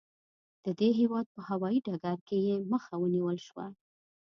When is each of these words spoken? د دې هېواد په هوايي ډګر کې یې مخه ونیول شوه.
د 0.63 0.65
دې 0.79 0.89
هېواد 0.99 1.25
په 1.35 1.41
هوايي 1.49 1.79
ډګر 1.85 2.17
کې 2.27 2.37
یې 2.47 2.55
مخه 2.71 2.93
ونیول 3.01 3.37
شوه. 3.47 3.65